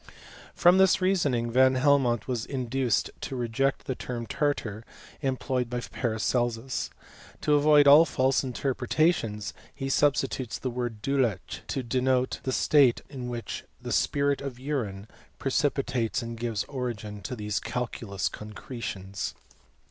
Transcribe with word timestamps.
From 0.55 0.79
this 0.79 0.99
reasoning 0.99 1.51
Van 1.51 1.75
Helmont 1.75 2.27
was 2.27 2.43
induced 2.47 3.11
to 3.21 3.35
reject 3.35 3.85
the 3.85 3.93
term 3.93 4.25
tartar, 4.25 4.83
employed 5.21 5.69
by 5.69 5.79
Paracelsus. 5.79 6.89
To 7.41 7.53
avoid 7.53 7.85
all 7.85 8.03
fiJse 8.03 8.43
interpretations 8.43 9.53
he 9.75 9.89
substitutes 9.89 10.57
the 10.57 10.71
word 10.71 11.03
duelechy 11.03 11.67
to 11.67 11.83
denote 11.83 12.39
the 12.41 12.51
state 12.51 13.01
in 13.09 13.29
which 13.29 13.63
the 13.79 13.91
spirit 13.91 14.41
of 14.41 14.59
urine 14.59 15.07
precipi 15.39 15.85
tates 15.85 16.23
and 16.23 16.35
gives 16.35 16.63
origin 16.63 17.21
to 17.21 17.35
these 17.35 17.59
calculous 17.59 18.27
concretions. 18.27 19.35